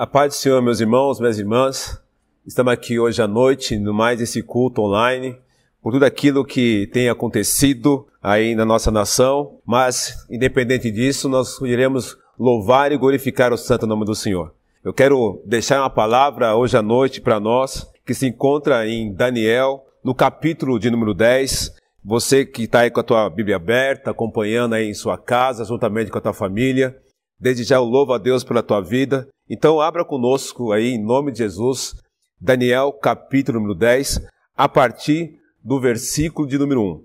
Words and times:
A 0.00 0.06
paz 0.06 0.32
do 0.32 0.36
Senhor, 0.38 0.62
meus 0.62 0.80
irmãos, 0.80 1.20
minhas 1.20 1.38
irmãs. 1.38 2.00
Estamos 2.46 2.72
aqui 2.72 2.98
hoje 2.98 3.20
à 3.20 3.28
noite, 3.28 3.78
no 3.78 3.92
mais 3.92 4.18
esse 4.18 4.42
culto 4.42 4.80
online, 4.80 5.36
por 5.82 5.92
tudo 5.92 6.06
aquilo 6.06 6.42
que 6.42 6.86
tem 6.86 7.10
acontecido 7.10 8.06
aí 8.22 8.54
na 8.54 8.64
nossa 8.64 8.90
nação, 8.90 9.58
mas 9.62 10.26
independente 10.30 10.90
disso, 10.90 11.28
nós 11.28 11.60
iremos 11.60 12.16
louvar 12.38 12.92
e 12.92 12.96
glorificar 12.96 13.52
o 13.52 13.58
santo 13.58 13.86
nome 13.86 14.06
do 14.06 14.14
Senhor. 14.14 14.54
Eu 14.82 14.94
quero 14.94 15.42
deixar 15.44 15.80
uma 15.80 15.90
palavra 15.90 16.56
hoje 16.56 16.78
à 16.78 16.82
noite 16.82 17.20
para 17.20 17.38
nós, 17.38 17.86
que 18.06 18.14
se 18.14 18.26
encontra 18.26 18.88
em 18.88 19.12
Daniel, 19.12 19.84
no 20.02 20.14
capítulo 20.14 20.78
de 20.78 20.90
número 20.90 21.12
10. 21.12 21.74
Você 22.02 22.46
que 22.46 22.62
está 22.62 22.80
aí 22.80 22.90
com 22.90 23.00
a 23.00 23.04
tua 23.04 23.28
Bíblia 23.28 23.56
aberta, 23.56 24.12
acompanhando 24.12 24.76
aí 24.76 24.88
em 24.88 24.94
sua 24.94 25.18
casa, 25.18 25.62
juntamente 25.62 26.10
com 26.10 26.16
a 26.16 26.22
tua 26.22 26.32
família, 26.32 26.96
desde 27.40 27.64
já 27.64 27.76
eu 27.76 27.84
louvo 27.84 28.12
a 28.12 28.18
Deus 28.18 28.44
pela 28.44 28.62
tua 28.62 28.80
vida 28.80 29.28
então, 29.52 29.80
abra 29.80 30.04
conosco 30.04 30.70
aí, 30.70 30.90
em 30.90 31.04
nome 31.04 31.32
de 31.32 31.38
Jesus, 31.38 31.96
Daniel, 32.40 32.92
capítulo 32.92 33.58
número 33.58 33.76
10, 33.76 34.20
a 34.56 34.68
partir 34.68 35.40
do 35.60 35.80
versículo 35.80 36.46
de 36.46 36.56
número 36.56 36.80
1. 36.80 37.04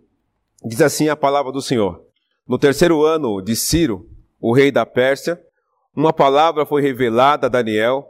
Diz 0.67 0.79
assim 0.79 1.09
a 1.09 1.15
palavra 1.15 1.51
do 1.51 1.59
Senhor: 1.59 2.03
No 2.47 2.59
terceiro 2.59 3.03
ano 3.03 3.41
de 3.41 3.55
Ciro, 3.55 4.07
o 4.39 4.53
rei 4.53 4.71
da 4.71 4.85
Pérsia, 4.85 5.41
uma 5.95 6.13
palavra 6.13 6.67
foi 6.67 6.83
revelada 6.83 7.47
a 7.47 7.49
Daniel, 7.49 8.05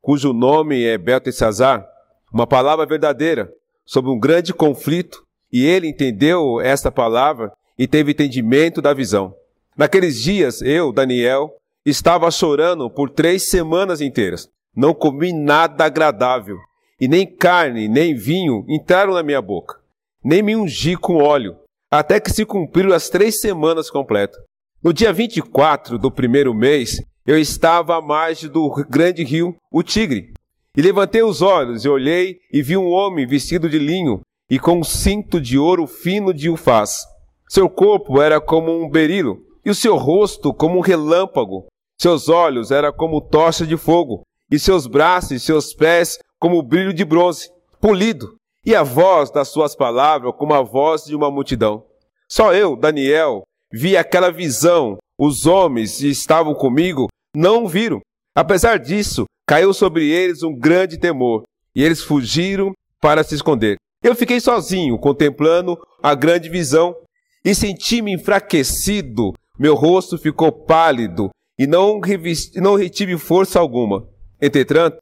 cujo 0.00 0.32
nome 0.32 0.84
é 0.84 0.96
Beltesazar, 0.96 1.84
uma 2.32 2.46
palavra 2.46 2.86
verdadeira, 2.86 3.52
sobre 3.84 4.12
um 4.12 4.20
grande 4.20 4.54
conflito, 4.54 5.26
e 5.52 5.66
ele 5.66 5.88
entendeu 5.88 6.60
esta 6.60 6.92
palavra 6.92 7.52
e 7.76 7.88
teve 7.88 8.12
entendimento 8.12 8.80
da 8.80 8.94
visão. 8.94 9.34
Naqueles 9.76 10.22
dias, 10.22 10.62
eu, 10.62 10.92
Daniel, 10.92 11.59
Estava 11.84 12.30
chorando 12.30 12.90
por 12.90 13.08
três 13.08 13.48
semanas 13.48 14.00
inteiras. 14.00 14.48
Não 14.76 14.92
comi 14.92 15.32
nada 15.32 15.84
agradável, 15.84 16.56
e 17.00 17.08
nem 17.08 17.26
carne, 17.26 17.88
nem 17.88 18.14
vinho 18.14 18.64
entraram 18.68 19.14
na 19.14 19.22
minha 19.22 19.40
boca. 19.40 19.80
Nem 20.22 20.42
me 20.42 20.54
ungi 20.54 20.96
com 20.96 21.16
óleo, 21.16 21.56
até 21.90 22.20
que 22.20 22.30
se 22.30 22.44
cumpriram 22.44 22.92
as 22.92 23.08
três 23.08 23.40
semanas 23.40 23.90
completas. 23.90 24.38
No 24.82 24.92
dia 24.92 25.12
24 25.12 25.98
do 25.98 26.10
primeiro 26.10 26.54
mês, 26.54 27.02
eu 27.26 27.38
estava 27.38 27.96
à 27.96 28.02
margem 28.02 28.50
do 28.50 28.70
grande 28.88 29.24
rio, 29.24 29.56
o 29.72 29.82
Tigre. 29.82 30.34
E 30.76 30.82
levantei 30.82 31.22
os 31.22 31.40
olhos 31.40 31.84
e 31.84 31.88
olhei 31.88 32.38
e 32.52 32.62
vi 32.62 32.76
um 32.76 32.88
homem 32.88 33.26
vestido 33.26 33.68
de 33.68 33.78
linho 33.78 34.20
e 34.48 34.58
com 34.58 34.78
um 34.80 34.84
cinto 34.84 35.40
de 35.40 35.58
ouro 35.58 35.86
fino 35.86 36.32
de 36.32 36.50
ufaz. 36.50 36.98
Seu 37.48 37.68
corpo 37.68 38.20
era 38.20 38.40
como 38.40 38.70
um 38.70 38.88
berilo 38.88 39.38
e 39.64 39.70
o 39.70 39.74
seu 39.74 39.96
rosto 39.96 40.54
como 40.54 40.78
um 40.78 40.80
relâmpago. 40.80 41.66
Seus 42.00 42.30
olhos 42.30 42.70
eram 42.70 42.90
como 42.94 43.20
tocha 43.20 43.66
de 43.66 43.76
fogo, 43.76 44.22
e 44.50 44.58
seus 44.58 44.86
braços 44.86 45.32
e 45.32 45.38
seus 45.38 45.74
pés 45.74 46.18
como 46.38 46.62
brilho 46.62 46.94
de 46.94 47.04
bronze, 47.04 47.50
polido, 47.78 48.36
e 48.64 48.74
a 48.74 48.82
voz 48.82 49.30
das 49.30 49.48
suas 49.48 49.76
palavras 49.76 50.32
como 50.38 50.54
a 50.54 50.62
voz 50.62 51.04
de 51.04 51.14
uma 51.14 51.30
multidão. 51.30 51.84
Só 52.26 52.54
eu, 52.54 52.74
Daniel, 52.74 53.42
vi 53.70 53.98
aquela 53.98 54.32
visão. 54.32 54.96
Os 55.18 55.44
homens 55.44 55.98
que 55.98 56.08
estavam 56.08 56.54
comigo 56.54 57.08
não 57.36 57.68
viram. 57.68 58.00
Apesar 58.34 58.78
disso, 58.78 59.26
caiu 59.46 59.74
sobre 59.74 60.08
eles 60.08 60.42
um 60.42 60.56
grande 60.56 60.96
temor, 60.96 61.42
e 61.74 61.84
eles 61.84 62.02
fugiram 62.02 62.72
para 62.98 63.22
se 63.22 63.34
esconder. 63.34 63.76
Eu 64.02 64.14
fiquei 64.14 64.40
sozinho, 64.40 64.98
contemplando 64.98 65.78
a 66.02 66.14
grande 66.14 66.48
visão, 66.48 66.96
e 67.44 67.54
senti-me 67.54 68.14
enfraquecido 68.14 69.34
meu 69.60 69.74
rosto 69.74 70.16
ficou 70.16 70.50
pálido 70.50 71.28
e 71.60 71.66
não, 71.66 72.00
não 72.56 72.74
retive 72.74 73.18
força 73.18 73.60
alguma. 73.60 74.08
Entretanto, 74.40 74.96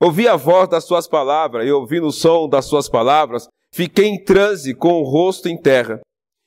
ouvi 0.00 0.28
a 0.28 0.36
voz 0.36 0.68
das 0.68 0.84
suas 0.84 1.08
palavras 1.08 1.66
e 1.66 1.72
ouvindo 1.72 2.06
o 2.06 2.12
som 2.12 2.48
das 2.48 2.66
suas 2.66 2.88
palavras, 2.88 3.48
fiquei 3.72 4.06
em 4.06 4.22
transe 4.22 4.74
com 4.74 4.92
o 4.92 5.02
rosto 5.02 5.48
em 5.48 5.60
terra. 5.60 6.00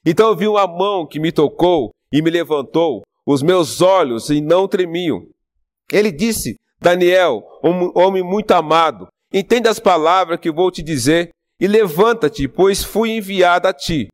Então 0.06 0.34
vi 0.34 0.48
uma 0.48 0.66
mão 0.66 1.06
que 1.06 1.20
me 1.20 1.34
tocou 1.34 1.92
e 2.14 2.22
me 2.22 2.30
levantou, 2.30 3.04
os 3.26 3.44
meus 3.44 3.82
olhos 3.82 4.30
e 4.30 4.40
não 4.40 4.70
tremiam. 4.70 5.28
Ele 5.92 6.14
disse, 6.14 6.56
Daniel, 6.80 7.44
homem 7.94 8.24
muito 8.24 8.52
amado, 8.52 9.10
entenda 9.34 9.70
as 9.70 9.80
palavras 9.80 10.40
que 10.40 10.50
vou 10.50 10.72
te 10.72 10.82
dizer 10.82 11.32
e 11.60 11.68
levanta-te, 11.68 12.48
pois 12.48 12.86
fui 12.86 13.18
enviado 13.18 13.68
a 13.68 13.74
ti. 13.74 14.08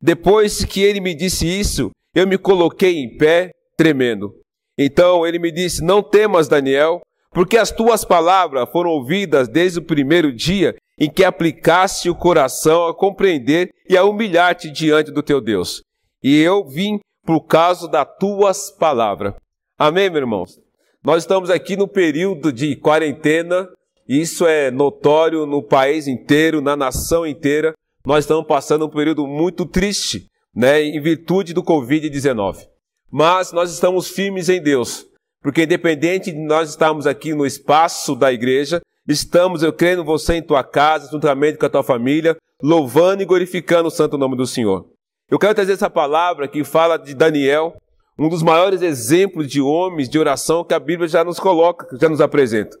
Depois 0.00 0.64
que 0.64 0.80
ele 0.80 1.00
me 1.00 1.16
disse 1.16 1.48
isso, 1.48 1.90
eu 2.14 2.28
me 2.28 2.38
coloquei 2.38 2.98
em 2.98 3.16
pé, 3.16 3.50
tremendo. 3.76 4.40
Então 4.82 5.26
ele 5.26 5.38
me 5.38 5.52
disse: 5.52 5.84
Não 5.84 6.02
temas, 6.02 6.48
Daniel, 6.48 7.02
porque 7.32 7.58
as 7.58 7.70
tuas 7.70 8.02
palavras 8.02 8.66
foram 8.72 8.88
ouvidas 8.88 9.46
desde 9.46 9.78
o 9.78 9.84
primeiro 9.84 10.32
dia 10.32 10.74
em 10.98 11.10
que 11.10 11.22
aplicaste 11.22 12.08
o 12.08 12.14
coração 12.14 12.86
a 12.86 12.94
compreender 12.94 13.70
e 13.86 13.94
a 13.94 14.04
humilhar-te 14.04 14.70
diante 14.70 15.10
do 15.10 15.22
teu 15.22 15.38
Deus. 15.38 15.82
E 16.22 16.40
eu 16.40 16.64
vim 16.66 16.98
por 17.26 17.42
causa 17.42 17.86
das 17.86 18.06
tuas 18.18 18.70
palavras. 18.70 19.34
Amém, 19.78 20.08
meus 20.08 20.22
irmãos? 20.22 20.60
Nós 21.04 21.22
estamos 21.22 21.50
aqui 21.50 21.76
no 21.76 21.86
período 21.86 22.50
de 22.50 22.74
quarentena, 22.76 23.68
isso 24.08 24.46
é 24.46 24.70
notório 24.70 25.44
no 25.44 25.62
país 25.62 26.06
inteiro, 26.08 26.62
na 26.62 26.74
nação 26.74 27.26
inteira. 27.26 27.74
Nós 28.04 28.24
estamos 28.24 28.46
passando 28.46 28.86
um 28.86 28.90
período 28.90 29.26
muito 29.26 29.66
triste 29.66 30.26
né, 30.54 30.82
em 30.82 31.00
virtude 31.00 31.52
do 31.52 31.62
Covid-19. 31.62 32.66
Mas 33.10 33.52
nós 33.52 33.72
estamos 33.72 34.08
firmes 34.08 34.48
em 34.48 34.62
Deus, 34.62 35.06
porque 35.42 35.64
independente 35.64 36.30
de 36.30 36.38
nós 36.38 36.70
estarmos 36.70 37.06
aqui 37.06 37.34
no 37.34 37.44
espaço 37.44 38.14
da 38.14 38.32
igreja, 38.32 38.80
estamos, 39.08 39.62
eu 39.62 39.72
creio, 39.72 40.04
você 40.04 40.34
em 40.34 40.42
tua 40.42 40.62
casa, 40.62 41.10
juntamente 41.10 41.58
com 41.58 41.66
a 41.66 41.70
tua 41.70 41.82
família, 41.82 42.36
louvando 42.62 43.22
e 43.22 43.26
glorificando 43.26 43.88
o 43.88 43.90
santo 43.90 44.16
nome 44.16 44.36
do 44.36 44.46
Senhor. 44.46 44.86
Eu 45.30 45.38
quero 45.38 45.54
trazer 45.54 45.72
essa 45.72 45.90
palavra 45.90 46.46
que 46.46 46.62
fala 46.62 46.96
de 46.96 47.14
Daniel, 47.14 47.74
um 48.18 48.28
dos 48.28 48.42
maiores 48.42 48.82
exemplos 48.82 49.48
de 49.48 49.60
homens 49.60 50.08
de 50.08 50.18
oração 50.18 50.64
que 50.64 50.74
a 50.74 50.78
Bíblia 50.78 51.08
já 51.08 51.24
nos 51.24 51.40
coloca, 51.40 51.88
já 51.98 52.08
nos 52.08 52.20
apresenta. 52.20 52.76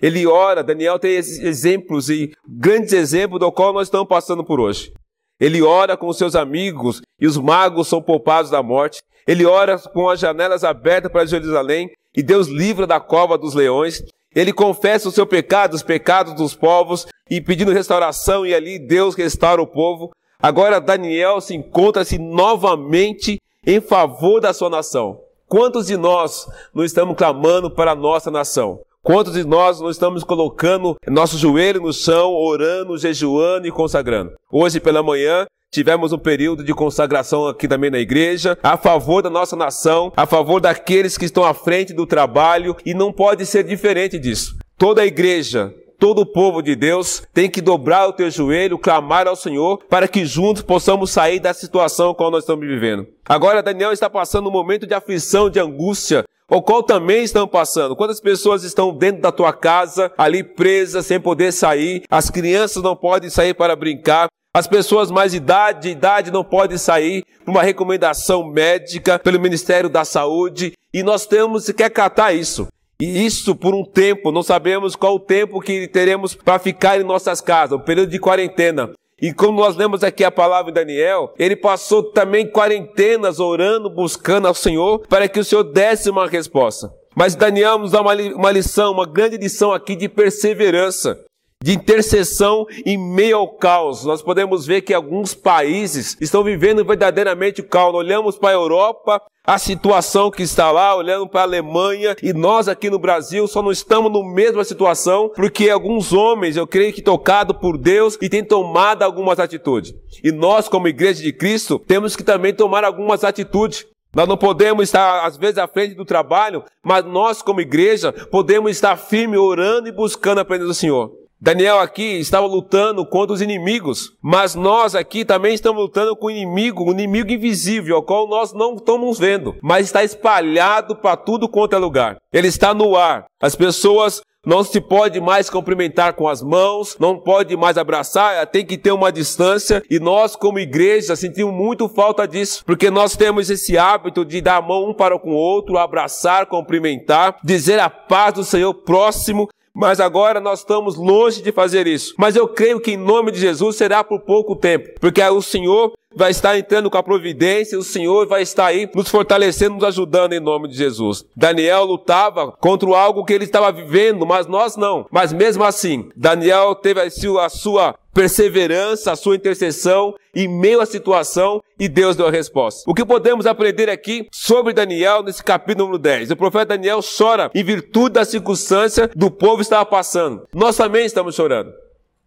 Ele 0.00 0.26
ora, 0.26 0.64
Daniel 0.64 0.98
tem 0.98 1.12
exemplos 1.12 2.08
e 2.08 2.32
grandes 2.48 2.92
exemplos 2.92 3.40
do 3.40 3.52
qual 3.52 3.72
nós 3.72 3.88
estamos 3.88 4.08
passando 4.08 4.44
por 4.44 4.58
hoje. 4.58 4.92
Ele 5.38 5.60
ora 5.60 5.96
com 5.96 6.12
seus 6.12 6.34
amigos 6.34 7.02
e 7.20 7.26
os 7.26 7.36
magos 7.36 7.88
são 7.88 8.00
poupados 8.00 8.50
da 8.50 8.62
morte. 8.62 9.02
Ele 9.26 9.44
ora 9.44 9.78
com 9.78 10.08
as 10.08 10.20
janelas 10.20 10.64
abertas 10.64 11.10
para 11.10 11.26
Jerusalém 11.26 11.90
e 12.16 12.22
Deus 12.22 12.48
livra 12.48 12.86
da 12.86 13.00
cova 13.00 13.38
dos 13.38 13.54
leões. 13.54 14.02
Ele 14.34 14.52
confessa 14.52 15.08
o 15.08 15.12
seu 15.12 15.26
pecado, 15.26 15.74
os 15.74 15.82
pecados 15.82 16.34
dos 16.34 16.54
povos 16.54 17.06
e 17.30 17.40
pedindo 17.40 17.72
restauração 17.72 18.46
e 18.46 18.54
ali 18.54 18.78
Deus 18.78 19.14
restaura 19.14 19.62
o 19.62 19.66
povo. 19.66 20.10
Agora 20.40 20.80
Daniel 20.80 21.40
se 21.40 21.54
encontra-se 21.54 22.18
novamente 22.18 23.40
em 23.66 23.80
favor 23.80 24.40
da 24.40 24.52
sua 24.52 24.68
nação. 24.68 25.20
Quantos 25.46 25.86
de 25.86 25.96
nós 25.96 26.46
não 26.74 26.84
estamos 26.84 27.16
clamando 27.16 27.70
para 27.70 27.92
a 27.92 27.96
nossa 27.96 28.30
nação? 28.30 28.80
Quantos 29.02 29.34
de 29.34 29.44
nós 29.44 29.80
não 29.80 29.90
estamos 29.90 30.24
colocando 30.24 30.96
nosso 31.08 31.36
joelho 31.36 31.80
no 31.82 31.92
chão, 31.92 32.32
orando, 32.32 32.96
jejuando 32.96 33.66
e 33.66 33.72
consagrando? 33.72 34.32
Hoje 34.50 34.80
pela 34.80 35.02
manhã 35.02 35.46
tivemos 35.72 36.12
um 36.12 36.18
período 36.18 36.62
de 36.62 36.74
consagração 36.74 37.48
aqui 37.48 37.66
também 37.66 37.90
na 37.90 37.98
igreja, 37.98 38.58
a 38.62 38.76
favor 38.76 39.22
da 39.22 39.30
nossa 39.30 39.56
nação, 39.56 40.12
a 40.14 40.26
favor 40.26 40.60
daqueles 40.60 41.16
que 41.16 41.24
estão 41.24 41.44
à 41.44 41.54
frente 41.54 41.94
do 41.94 42.06
trabalho 42.06 42.76
e 42.84 42.92
não 42.92 43.10
pode 43.10 43.46
ser 43.46 43.64
diferente 43.64 44.18
disso. 44.18 44.54
Toda 44.76 45.00
a 45.00 45.06
igreja, 45.06 45.74
todo 45.98 46.20
o 46.20 46.26
povo 46.26 46.60
de 46.60 46.76
Deus 46.76 47.22
tem 47.32 47.48
que 47.48 47.62
dobrar 47.62 48.06
o 48.06 48.12
teu 48.12 48.30
joelho, 48.30 48.78
clamar 48.78 49.26
ao 49.26 49.34
Senhor, 49.34 49.78
para 49.88 50.06
que 50.06 50.26
juntos 50.26 50.62
possamos 50.62 51.10
sair 51.10 51.40
da 51.40 51.54
situação 51.54 52.12
qual 52.12 52.30
nós 52.30 52.42
estamos 52.42 52.66
vivendo. 52.66 53.06
Agora 53.26 53.62
Daniel 53.62 53.92
está 53.92 54.10
passando 54.10 54.50
um 54.50 54.52
momento 54.52 54.86
de 54.86 54.92
aflição, 54.92 55.48
de 55.48 55.58
angústia, 55.58 56.24
o 56.50 56.60
qual 56.60 56.82
também 56.82 57.24
estão 57.24 57.48
passando. 57.48 57.96
Quantas 57.96 58.20
pessoas 58.20 58.62
estão 58.62 58.94
dentro 58.94 59.22
da 59.22 59.32
tua 59.32 59.54
casa, 59.54 60.12
ali 60.18 60.44
presas, 60.44 61.06
sem 61.06 61.18
poder 61.18 61.50
sair? 61.50 62.02
As 62.10 62.28
crianças 62.28 62.82
não 62.82 62.94
podem 62.94 63.30
sair 63.30 63.54
para 63.54 63.74
brincar. 63.74 64.28
As 64.54 64.66
pessoas 64.66 65.10
mais 65.10 65.32
idade, 65.32 65.82
de 65.82 65.88
idade 65.88 66.30
não 66.30 66.44
podem 66.44 66.76
sair 66.76 67.24
por 67.42 67.52
uma 67.52 67.62
recomendação 67.62 68.44
médica 68.44 69.18
pelo 69.18 69.40
Ministério 69.40 69.88
da 69.88 70.04
Saúde. 70.04 70.74
E 70.92 71.02
nós 71.02 71.24
temos 71.24 71.70
que 71.70 71.82
acatar 71.82 72.36
isso. 72.36 72.68
E 73.00 73.24
isso 73.24 73.56
por 73.56 73.74
um 73.74 73.82
tempo, 73.82 74.30
não 74.30 74.42
sabemos 74.42 74.94
qual 74.94 75.14
o 75.14 75.20
tempo 75.20 75.58
que 75.58 75.88
teremos 75.88 76.34
para 76.34 76.58
ficar 76.58 77.00
em 77.00 77.02
nossas 77.02 77.40
casas, 77.40 77.78
um 77.78 77.82
período 77.82 78.10
de 78.10 78.18
quarentena. 78.18 78.90
E 79.20 79.32
como 79.32 79.58
nós 79.58 79.74
lemos 79.74 80.04
aqui 80.04 80.22
a 80.22 80.30
palavra 80.30 80.70
de 80.70 80.78
Daniel, 80.78 81.32
ele 81.38 81.56
passou 81.56 82.02
também 82.02 82.46
quarentenas 82.46 83.40
orando, 83.40 83.88
buscando 83.88 84.46
ao 84.48 84.54
Senhor, 84.54 85.06
para 85.08 85.28
que 85.28 85.40
o 85.40 85.44
Senhor 85.44 85.64
desse 85.64 86.10
uma 86.10 86.28
resposta. 86.28 86.92
Mas 87.16 87.34
Daniel 87.34 87.78
nos 87.78 87.92
dá 87.92 88.02
uma 88.02 88.52
lição, 88.52 88.92
uma 88.92 89.06
grande 89.06 89.38
lição 89.38 89.72
aqui 89.72 89.96
de 89.96 90.08
perseverança. 90.08 91.18
De 91.62 91.72
intercessão 91.72 92.66
em 92.84 92.98
meio 92.98 93.36
ao 93.36 93.48
caos. 93.48 94.04
Nós 94.04 94.22
podemos 94.22 94.66
ver 94.66 94.82
que 94.82 94.92
alguns 94.92 95.34
países 95.34 96.16
estão 96.20 96.42
vivendo 96.42 96.84
verdadeiramente 96.84 97.60
o 97.60 97.68
caos. 97.68 97.94
Olhamos 97.94 98.36
para 98.36 98.50
a 98.50 98.54
Europa, 98.54 99.22
a 99.44 99.58
situação 99.58 100.30
que 100.30 100.42
está 100.42 100.70
lá, 100.70 100.94
olhando 100.94 101.28
para 101.28 101.40
a 101.40 101.44
Alemanha, 101.44 102.16
e 102.22 102.32
nós 102.32 102.68
aqui 102.68 102.88
no 102.88 102.98
Brasil 102.98 103.46
só 103.48 103.62
não 103.62 103.72
estamos 103.72 104.12
na 104.12 104.34
mesma 104.34 104.64
situação, 104.64 105.30
porque 105.34 105.68
alguns 105.68 106.12
homens, 106.12 106.56
eu 106.56 106.66
creio 106.66 106.92
que 106.92 107.02
tocado 107.02 107.54
por 107.54 107.76
Deus 107.76 108.16
e 108.20 108.28
têm 108.28 108.44
tomado 108.44 109.02
algumas 109.02 109.38
atitudes. 109.38 109.92
E 110.22 110.30
nós, 110.30 110.68
como 110.68 110.88
igreja 110.88 111.22
de 111.22 111.32
Cristo, 111.32 111.78
temos 111.78 112.14
que 112.14 112.22
também 112.22 112.54
tomar 112.54 112.84
algumas 112.84 113.24
atitudes. 113.24 113.86
Nós 114.14 114.28
não 114.28 114.36
podemos 114.36 114.84
estar, 114.84 115.26
às 115.26 115.36
vezes, 115.36 115.56
à 115.58 115.66
frente 115.66 115.94
do 115.94 116.04
trabalho, 116.04 116.62
mas 116.84 117.04
nós, 117.04 117.40
como 117.40 117.62
igreja, 117.62 118.12
podemos 118.30 118.70
estar 118.70 118.96
firme, 118.96 119.38
orando 119.38 119.88
e 119.88 119.92
buscando 119.92 120.38
a 120.38 120.44
presença 120.44 120.68
do 120.68 120.74
Senhor. 120.74 121.21
Daniel 121.44 121.80
aqui 121.80 122.20
estava 122.20 122.46
lutando 122.46 123.04
contra 123.04 123.34
os 123.34 123.42
inimigos, 123.42 124.12
mas 124.22 124.54
nós 124.54 124.94
aqui 124.94 125.24
também 125.24 125.52
estamos 125.52 125.82
lutando 125.82 126.14
com 126.14 126.26
o 126.26 126.30
inimigo, 126.30 126.84
um 126.84 126.92
inimigo 126.92 127.32
invisível, 127.32 127.96
ao 127.96 128.02
qual 128.04 128.28
nós 128.28 128.52
não 128.52 128.76
estamos 128.76 129.18
vendo, 129.18 129.56
mas 129.60 129.86
está 129.86 130.04
espalhado 130.04 130.94
para 130.94 131.16
tudo 131.16 131.48
quanto 131.48 131.74
é 131.74 131.78
lugar. 131.80 132.16
Ele 132.32 132.46
está 132.46 132.72
no 132.72 132.94
ar. 132.94 133.24
As 133.42 133.56
pessoas 133.56 134.22
não 134.46 134.62
se 134.62 134.80
pode 134.80 135.20
mais 135.20 135.50
cumprimentar 135.50 136.14
com 136.14 136.28
as 136.28 136.40
mãos, 136.40 136.96
não 137.00 137.18
pode 137.18 137.56
mais 137.56 137.76
abraçar, 137.76 138.46
tem 138.46 138.64
que 138.64 138.78
ter 138.78 138.92
uma 138.92 139.10
distância. 139.10 139.82
E 139.90 139.98
nós, 139.98 140.36
como 140.36 140.60
igreja, 140.60 141.16
sentimos 141.16 141.52
muito 141.52 141.88
falta 141.88 142.26
disso, 142.26 142.62
porque 142.64 142.88
nós 142.88 143.16
temos 143.16 143.50
esse 143.50 143.76
hábito 143.76 144.24
de 144.24 144.40
dar 144.40 144.58
a 144.58 144.62
mão 144.62 144.90
um 144.90 144.94
para 144.94 145.18
com 145.18 145.30
o 145.30 145.36
outro, 145.36 145.76
abraçar, 145.76 146.46
cumprimentar, 146.46 147.34
dizer 147.42 147.80
a 147.80 147.90
paz 147.90 148.34
do 148.34 148.44
Senhor 148.44 148.72
próximo, 148.72 149.48
mas 149.74 150.00
agora 150.00 150.40
nós 150.40 150.60
estamos 150.60 150.96
longe 150.96 151.42
de 151.42 151.50
fazer 151.50 151.86
isso. 151.86 152.14
Mas 152.18 152.36
eu 152.36 152.46
creio 152.46 152.80
que 152.80 152.92
em 152.92 152.96
nome 152.96 153.32
de 153.32 153.40
Jesus 153.40 153.76
será 153.76 154.04
por 154.04 154.20
pouco 154.20 154.54
tempo, 154.56 154.90
porque 155.00 155.22
o 155.22 155.42
Senhor 155.42 155.92
vai 156.14 156.30
estar 156.30 156.58
entrando 156.58 156.90
com 156.90 156.98
a 156.98 157.02
providência, 157.02 157.78
o 157.78 157.82
Senhor 157.82 158.26
vai 158.26 158.42
estar 158.42 158.66
aí 158.66 158.88
nos 158.94 159.08
fortalecendo, 159.08 159.74
nos 159.74 159.84
ajudando 159.84 160.32
em 160.32 160.40
nome 160.40 160.68
de 160.68 160.76
Jesus. 160.76 161.24
Daniel 161.36 161.84
lutava 161.84 162.52
contra 162.52 162.88
algo 162.96 163.24
que 163.24 163.32
ele 163.32 163.44
estava 163.44 163.72
vivendo, 163.72 164.26
mas 164.26 164.46
nós 164.46 164.76
não. 164.76 165.06
Mas 165.10 165.32
mesmo 165.32 165.64
assim, 165.64 166.08
Daniel 166.16 166.74
teve 166.74 167.00
a 167.00 167.48
sua 167.48 167.94
perseverança, 168.12 169.12
a 169.12 169.16
sua 169.16 169.36
intercessão 169.36 170.14
em 170.34 170.48
meio 170.48 170.80
à 170.80 170.86
situação 170.86 171.62
e 171.78 171.88
Deus 171.88 172.16
deu 172.16 172.26
a 172.26 172.30
resposta. 172.30 172.82
O 172.86 172.94
que 172.94 173.04
podemos 173.04 173.46
aprender 173.46 173.88
aqui 173.88 174.28
sobre 174.30 174.72
Daniel 174.72 175.22
nesse 175.22 175.42
capítulo 175.42 175.86
número 175.86 176.02
10? 176.02 176.30
O 176.30 176.36
profeta 176.36 176.76
Daniel 176.76 177.00
chora 177.02 177.50
em 177.54 177.64
virtude 177.64 178.14
da 178.14 178.24
circunstância 178.24 179.10
do 179.14 179.30
povo 179.30 179.62
estava 179.62 179.84
passando. 179.84 180.46
Nós 180.54 180.76
também 180.76 181.06
estamos 181.06 181.34
chorando. 181.34 181.72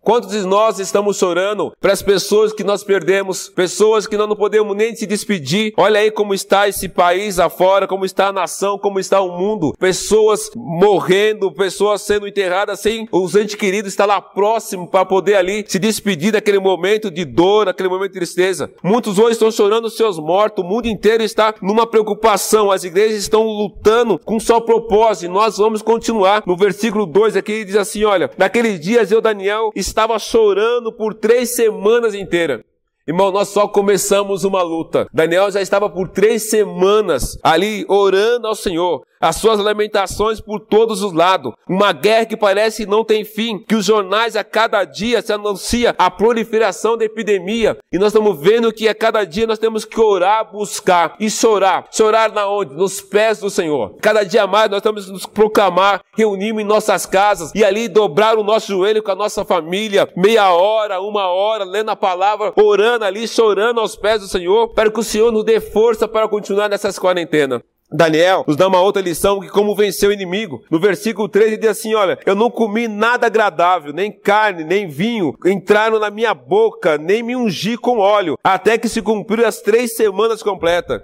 Quantos 0.05 0.29
de 0.29 0.41
nós 0.45 0.77
estamos 0.77 1.17
chorando 1.17 1.73
para 1.81 1.91
as 1.91 2.03
pessoas 2.03 2.53
que 2.53 2.63
nós 2.63 2.83
perdemos, 2.83 3.49
pessoas 3.49 4.05
que 4.05 4.15
nós 4.15 4.29
não 4.29 4.35
podemos 4.35 4.77
nem 4.77 4.95
se 4.95 5.07
despedir? 5.07 5.73
Olha 5.75 5.99
aí 5.99 6.11
como 6.11 6.31
está 6.31 6.69
esse 6.69 6.87
país 6.87 7.39
afora, 7.39 7.87
como 7.87 8.05
está 8.05 8.27
a 8.27 8.31
nação, 8.31 8.77
como 8.77 8.99
está 8.99 9.19
o 9.19 9.35
mundo. 9.35 9.73
Pessoas 9.79 10.51
morrendo, 10.55 11.51
pessoas 11.51 12.03
sendo 12.03 12.27
enterradas 12.27 12.81
sem 12.81 13.09
os 13.11 13.35
entes 13.35 13.55
queridos 13.55 13.93
estar 13.93 14.05
lá 14.05 14.21
próximo 14.21 14.87
para 14.87 15.03
poder 15.05 15.37
ali 15.37 15.65
se 15.67 15.79
despedir 15.79 16.33
daquele 16.33 16.59
momento 16.59 17.09
de 17.09 17.25
dor, 17.25 17.65
daquele 17.65 17.89
momento 17.89 18.11
de 18.11 18.19
tristeza. 18.19 18.69
Muitos 18.83 19.17
hoje 19.17 19.31
estão 19.31 19.49
chorando 19.49 19.85
os 19.85 19.97
seus 19.97 20.19
mortos, 20.19 20.63
o 20.63 20.67
mundo 20.67 20.87
inteiro 20.87 21.23
está 21.23 21.55
numa 21.63 21.87
preocupação. 21.87 22.69
As 22.69 22.83
igrejas 22.83 23.17
estão 23.17 23.41
lutando 23.47 24.19
com 24.23 24.39
só 24.39 24.59
propósito. 24.59 25.33
Nós 25.33 25.57
vamos 25.57 25.81
continuar. 25.81 26.43
No 26.45 26.55
versículo 26.55 27.07
2 27.07 27.35
aqui 27.35 27.65
diz 27.65 27.75
assim: 27.75 28.03
olha, 28.03 28.29
naqueles 28.37 28.79
dias 28.79 29.11
eu, 29.11 29.19
Daniel, 29.19 29.71
estava 29.95 30.19
chorando 30.19 30.91
por 30.91 31.13
três 31.13 31.55
semanas 31.55 32.13
inteiras. 32.13 32.61
Irmão, 33.07 33.31
nós 33.31 33.47
só 33.47 33.65
começamos 33.65 34.43
uma 34.43 34.61
luta. 34.61 35.07
Daniel 35.13 35.49
já 35.49 35.61
estava 35.61 35.89
por 35.89 36.09
três 36.09 36.49
semanas 36.49 37.39
ali 37.41 37.85
orando 37.87 38.45
ao 38.45 38.55
Senhor 38.55 39.05
as 39.25 39.37
suas 39.37 39.59
lamentações 39.59 40.39
por 40.39 40.59
todos 40.59 41.01
os 41.01 41.11
lados. 41.11 41.53
Uma 41.67 41.91
guerra 41.91 42.25
que 42.25 42.37
parece 42.37 42.85
não 42.85 43.03
tem 43.03 43.25
fim, 43.25 43.57
que 43.57 43.75
os 43.75 43.85
jornais 43.85 44.35
a 44.35 44.43
cada 44.43 44.83
dia 44.83 45.21
se 45.21 45.33
anuncia 45.33 45.95
a 45.97 46.11
proliferação 46.11 46.95
da 46.95 47.05
epidemia. 47.05 47.77
E 47.91 47.97
nós 47.97 48.07
estamos 48.07 48.39
vendo 48.39 48.71
que 48.71 48.87
a 48.87 48.93
cada 48.93 49.23
dia 49.23 49.47
nós 49.47 49.57
temos 49.57 49.83
que 49.83 49.99
orar, 49.99 50.51
buscar 50.51 51.15
e 51.19 51.29
chorar. 51.29 51.87
Chorar 51.91 52.31
na 52.31 52.47
onde? 52.47 52.75
Nos 52.75 53.01
pés 53.01 53.39
do 53.39 53.49
Senhor. 53.49 53.95
Cada 54.01 54.23
dia 54.23 54.45
mais 54.45 54.69
nós 54.69 54.81
temos 54.81 55.05
que 55.05 55.11
nos 55.11 55.25
proclamar, 55.25 56.01
reunirmos 56.15 56.61
em 56.61 56.65
nossas 56.65 57.05
casas 57.05 57.51
e 57.55 57.63
ali 57.63 57.87
dobrar 57.87 58.37
o 58.37 58.43
nosso 58.43 58.67
joelho 58.67 59.01
com 59.01 59.11
a 59.11 59.15
nossa 59.15 59.43
família, 59.43 60.07
meia 60.15 60.53
hora, 60.53 61.01
uma 61.01 61.27
hora, 61.27 61.63
lendo 61.63 61.89
a 61.89 61.95
palavra, 61.95 62.53
orando 62.55 63.05
ali, 63.05 63.27
chorando 63.27 63.79
aos 63.79 63.95
pés 63.95 64.21
do 64.21 64.27
Senhor, 64.27 64.69
para 64.73 64.91
que 64.91 64.99
o 64.99 65.03
Senhor 65.03 65.31
nos 65.31 65.43
dê 65.43 65.59
força 65.59 66.07
para 66.07 66.27
continuar 66.27 66.69
nessas 66.69 66.99
quarentenas. 66.99 67.61
Daniel 67.95 68.43
nos 68.47 68.55
dá 68.55 68.67
uma 68.67 68.81
outra 68.81 69.01
lição 69.01 69.39
que 69.39 69.49
como 69.49 69.75
vencer 69.75 70.09
o 70.09 70.13
inimigo. 70.13 70.63
No 70.69 70.79
versículo 70.79 71.29
13 71.29 71.47
ele 71.47 71.57
diz 71.57 71.69
assim, 71.69 71.95
olha, 71.95 72.19
eu 72.25 72.35
não 72.35 72.49
comi 72.49 72.87
nada 72.87 73.27
agradável, 73.27 73.93
nem 73.93 74.11
carne, 74.11 74.63
nem 74.63 74.87
vinho, 74.87 75.35
entraram 75.45 75.99
na 75.99 76.09
minha 76.09 76.33
boca, 76.33 76.97
nem 76.97 77.23
me 77.23 77.35
ungi 77.35 77.77
com 77.77 77.99
óleo, 77.99 78.37
até 78.43 78.77
que 78.77 78.89
se 78.89 79.01
cumpriram 79.01 79.47
as 79.47 79.61
três 79.61 79.95
semanas 79.95 80.43
completas. 80.43 81.01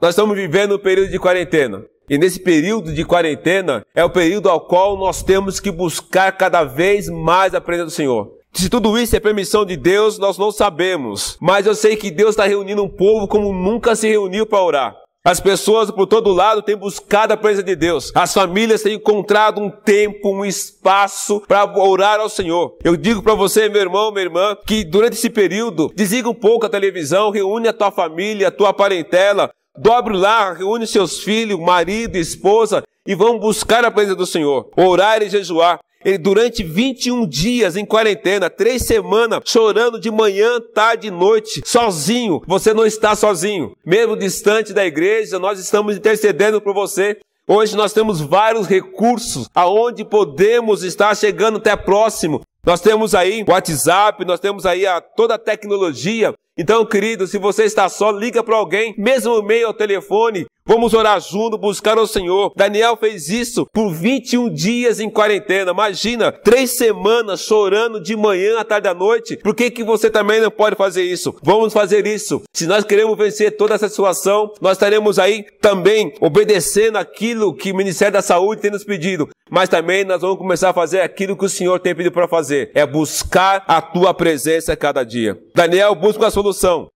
Nós 0.00 0.10
estamos 0.10 0.36
vivendo 0.36 0.76
um 0.76 0.78
período 0.78 1.10
de 1.10 1.18
quarentena. 1.18 1.84
E 2.08 2.16
nesse 2.16 2.40
período 2.40 2.92
de 2.92 3.04
quarentena 3.04 3.84
é 3.94 4.02
o 4.02 4.10
período 4.10 4.48
ao 4.48 4.60
qual 4.60 4.96
nós 4.96 5.22
temos 5.22 5.60
que 5.60 5.70
buscar 5.70 6.32
cada 6.32 6.64
vez 6.64 7.08
mais 7.08 7.54
a 7.54 7.60
presença 7.60 7.86
do 7.86 7.90
Senhor. 7.90 8.38
Se 8.52 8.70
tudo 8.70 8.98
isso 8.98 9.14
é 9.14 9.20
permissão 9.20 9.64
de 9.64 9.76
Deus, 9.76 10.18
nós 10.18 10.38
não 10.38 10.50
sabemos. 10.50 11.36
Mas 11.40 11.66
eu 11.66 11.74
sei 11.74 11.96
que 11.96 12.10
Deus 12.10 12.30
está 12.30 12.44
reunindo 12.46 12.82
um 12.82 12.88
povo 12.88 13.28
como 13.28 13.52
nunca 13.52 13.94
se 13.94 14.08
reuniu 14.08 14.46
para 14.46 14.62
orar. 14.62 14.96
As 15.28 15.40
pessoas 15.40 15.90
por 15.90 16.06
todo 16.06 16.32
lado 16.32 16.62
têm 16.62 16.74
buscado 16.74 17.34
a 17.34 17.36
presença 17.36 17.62
de 17.62 17.76
Deus. 17.76 18.10
As 18.14 18.32
famílias 18.32 18.80
têm 18.80 18.94
encontrado 18.94 19.60
um 19.60 19.68
tempo, 19.68 20.30
um 20.30 20.42
espaço 20.42 21.42
para 21.46 21.66
orar 21.78 22.18
ao 22.18 22.30
Senhor. 22.30 22.78
Eu 22.82 22.96
digo 22.96 23.22
para 23.22 23.34
você, 23.34 23.68
meu 23.68 23.82
irmão, 23.82 24.10
minha 24.10 24.24
irmã, 24.24 24.56
que 24.66 24.84
durante 24.84 25.18
esse 25.18 25.28
período, 25.28 25.92
desliga 25.94 26.30
um 26.30 26.34
pouco 26.34 26.64
a 26.64 26.70
televisão, 26.70 27.30
reúne 27.30 27.68
a 27.68 27.74
tua 27.74 27.90
família, 27.90 28.48
a 28.48 28.50
tua 28.50 28.72
parentela, 28.72 29.50
dobre 29.76 30.16
lá, 30.16 30.54
reúne 30.54 30.86
seus 30.86 31.22
filhos, 31.22 31.60
marido, 31.60 32.16
esposa 32.16 32.82
e 33.06 33.14
vão 33.14 33.38
buscar 33.38 33.84
a 33.84 33.90
presença 33.90 34.16
do 34.16 34.26
Senhor. 34.26 34.70
Orar 34.78 35.22
e 35.22 35.28
jejuar. 35.28 35.78
Ele 36.04 36.18
durante 36.18 36.62
21 36.62 37.26
dias 37.26 37.76
em 37.76 37.84
quarentena, 37.84 38.48
três 38.48 38.82
semanas, 38.82 39.40
chorando 39.44 39.98
de 39.98 40.10
manhã, 40.10 40.60
tarde 40.74 41.08
e 41.08 41.10
noite, 41.10 41.60
sozinho. 41.64 42.40
Você 42.46 42.72
não 42.72 42.86
está 42.86 43.16
sozinho. 43.16 43.72
Mesmo 43.84 44.16
distante 44.16 44.72
da 44.72 44.86
igreja, 44.86 45.38
nós 45.38 45.58
estamos 45.58 45.96
intercedendo 45.96 46.60
por 46.60 46.72
você. 46.72 47.18
Hoje 47.46 47.76
nós 47.76 47.92
temos 47.92 48.20
vários 48.20 48.66
recursos 48.66 49.48
aonde 49.54 50.04
podemos 50.04 50.82
estar 50.84 51.16
chegando 51.16 51.56
até 51.56 51.74
próximo. 51.74 52.42
Nós 52.64 52.80
temos 52.80 53.14
aí 53.14 53.42
o 53.42 53.50
WhatsApp, 53.50 54.24
nós 54.24 54.38
temos 54.38 54.66
aí 54.66 54.86
a, 54.86 55.00
toda 55.00 55.34
a 55.34 55.38
tecnologia. 55.38 56.34
Então, 56.58 56.84
querido, 56.84 57.28
se 57.28 57.38
você 57.38 57.62
está 57.62 57.88
só, 57.88 58.10
liga 58.10 58.42
para 58.42 58.56
alguém, 58.56 58.92
mesmo 58.98 59.40
meio 59.44 59.68
ao 59.68 59.74
telefone, 59.74 60.44
Vamos 60.68 60.92
orar 60.92 61.18
junto, 61.18 61.56
buscar 61.56 61.96
o 61.96 62.06
Senhor. 62.06 62.52
Daniel 62.54 62.94
fez 62.94 63.30
isso 63.30 63.64
por 63.72 63.90
21 63.90 64.52
dias 64.52 65.00
em 65.00 65.08
quarentena. 65.08 65.70
Imagina, 65.70 66.30
três 66.30 66.76
semanas 66.76 67.40
chorando 67.40 67.98
de 67.98 68.14
manhã 68.14 68.58
à 68.58 68.64
tarde 68.64 68.86
à 68.86 68.92
noite. 68.92 69.38
Por 69.38 69.54
que, 69.54 69.70
que 69.70 69.82
você 69.82 70.10
também 70.10 70.42
não 70.42 70.50
pode 70.50 70.76
fazer 70.76 71.04
isso? 71.04 71.34
Vamos 71.42 71.72
fazer 71.72 72.06
isso. 72.06 72.42
Se 72.52 72.66
nós 72.66 72.84
queremos 72.84 73.16
vencer 73.16 73.56
toda 73.56 73.76
essa 73.76 73.88
situação, 73.88 74.52
nós 74.60 74.72
estaremos 74.72 75.18
aí 75.18 75.46
também 75.58 76.12
obedecendo 76.20 76.98
aquilo 76.98 77.54
que 77.54 77.72
o 77.72 77.74
Ministério 77.74 78.12
da 78.12 78.20
Saúde 78.20 78.60
tem 78.60 78.70
nos 78.70 78.84
pedido. 78.84 79.26
Mas 79.50 79.70
também 79.70 80.04
nós 80.04 80.20
vamos 80.20 80.36
começar 80.36 80.68
a 80.68 80.74
fazer 80.74 81.00
aquilo 81.00 81.34
que 81.34 81.46
o 81.46 81.48
Senhor 81.48 81.80
tem 81.80 81.94
pedido 81.94 82.12
para 82.12 82.28
fazer. 82.28 82.70
É 82.74 82.84
buscar 82.84 83.64
a 83.66 83.80
tua 83.80 84.12
presença 84.12 84.76
cada 84.76 85.02
dia. 85.02 85.38
Daniel 85.54 85.94
busca 85.94 86.26
a 86.26 86.30
solução. 86.30 86.47